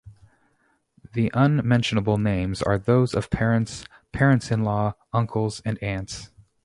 [1.13, 6.31] The unmentionable names are those of parents, parents-in-law, uncles, and aunts.